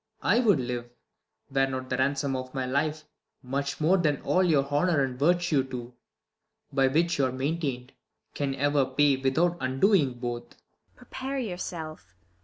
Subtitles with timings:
[0.23, 0.89] I would live,
[1.51, 3.03] Were not the ransom of my life
[3.43, 5.93] much more Than all your honour and your virtue too,
[6.73, 7.91] By which you are maintain'd,
[8.33, 10.55] can ever pay, Without undoing both.
[10.55, 10.95] ISAB.
[10.95, 12.15] Prepare j^our self